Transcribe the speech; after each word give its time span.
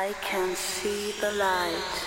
I 0.00 0.14
can 0.22 0.56
see 0.56 1.12
the 1.20 1.30
light. 1.32 1.99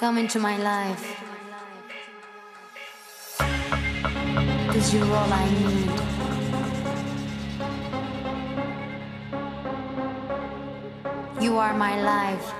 Into 0.00 0.38
my 0.38 0.56
life. 0.58 1.04
Cause 4.72 4.94
you're 4.94 5.04
all 5.04 5.32
I 5.32 5.44
need. 5.58 5.90
You 11.42 11.58
are 11.58 11.74
my 11.76 12.00
life. 12.00 12.52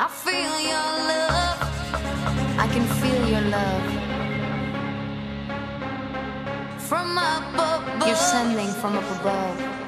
I 0.00 0.08
feel 0.24 0.58
your 0.72 0.90
love. 1.12 1.58
I 2.58 2.66
can 2.72 2.86
feel 3.00 3.28
your 3.28 3.42
love. 3.42 3.84
From 6.80 7.18
up 7.18 7.52
above. 7.52 8.06
You're 8.06 8.16
sending 8.16 8.68
from 8.80 8.96
up 8.96 9.20
above. 9.20 9.87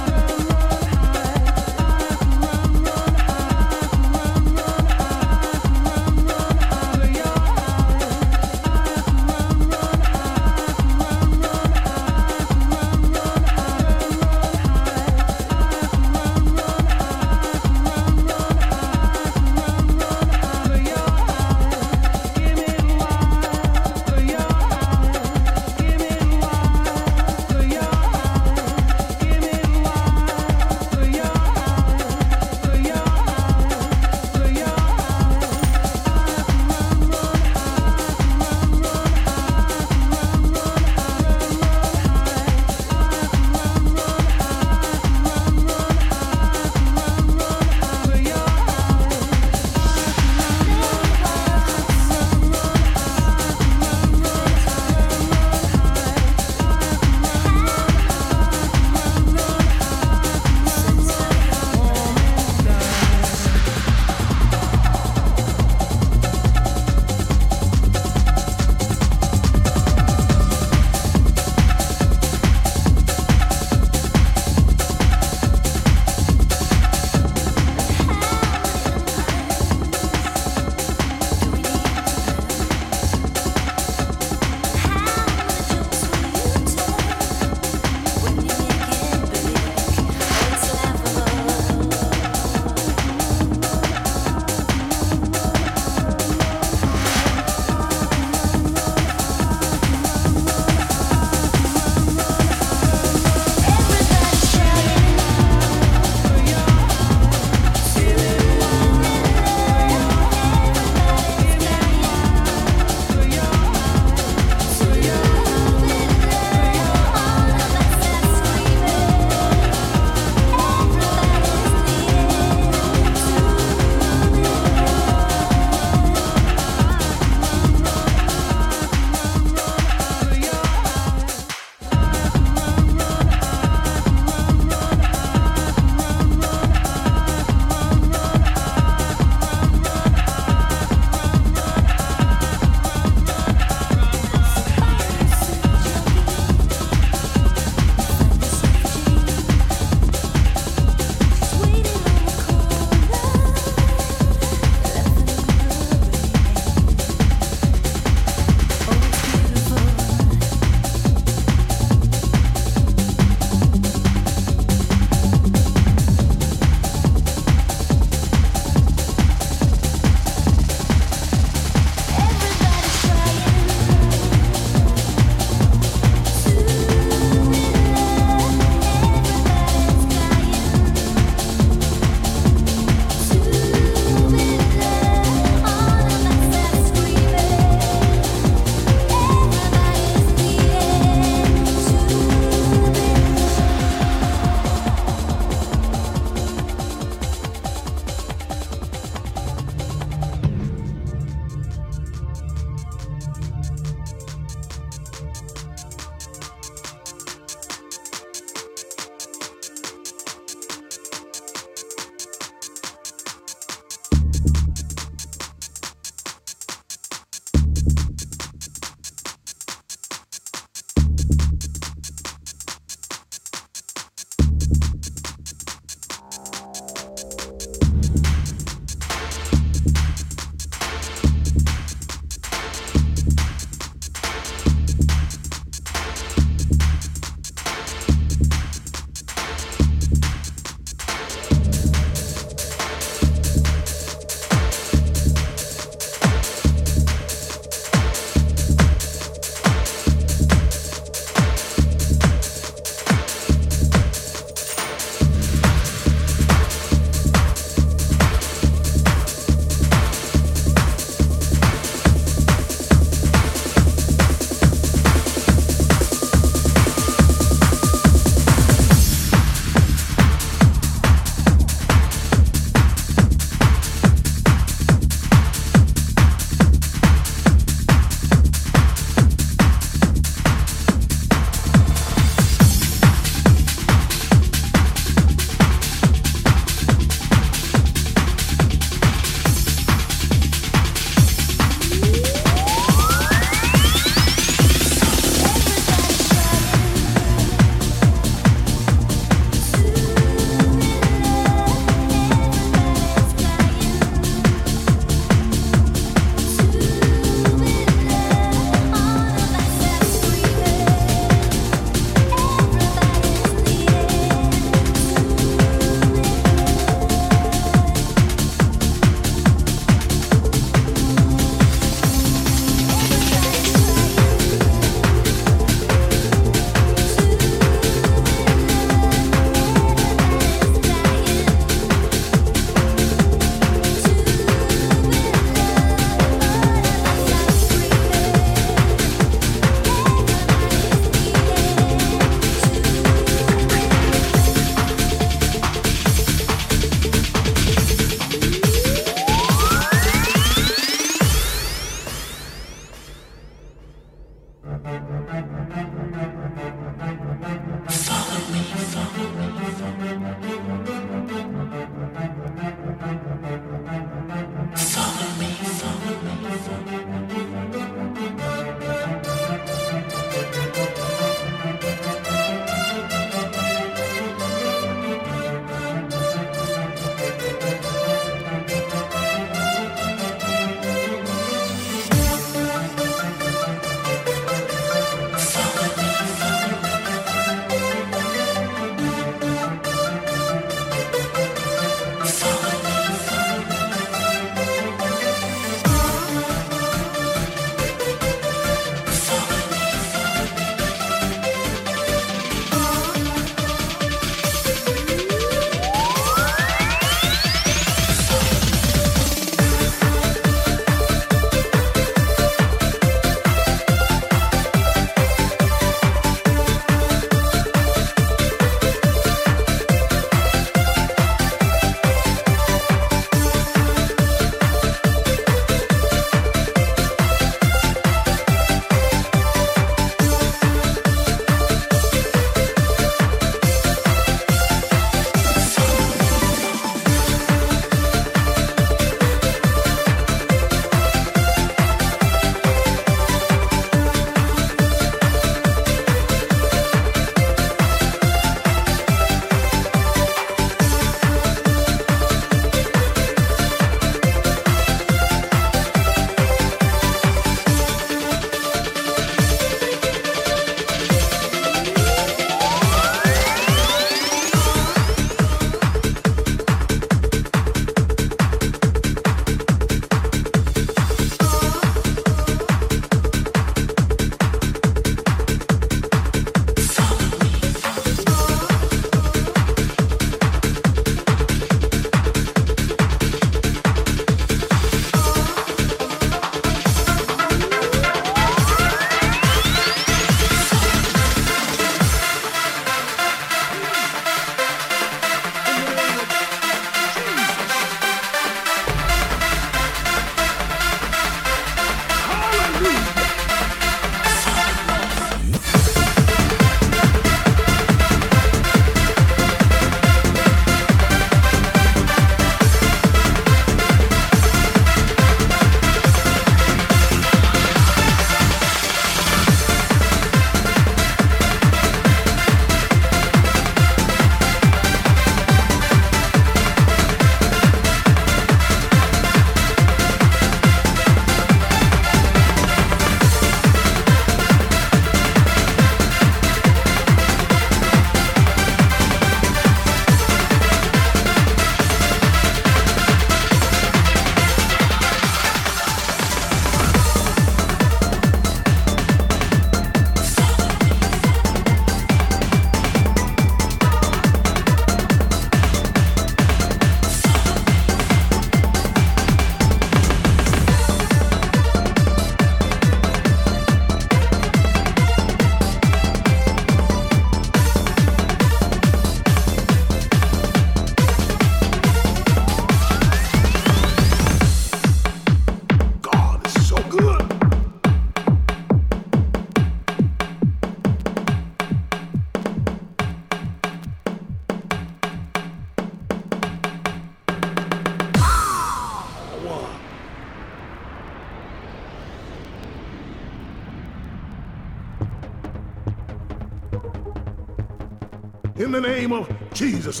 In 598.74 598.82
the 598.82 598.88
name 598.88 599.12
of 599.12 599.30
Jesus. 599.52 600.00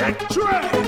Victory! 0.00 0.79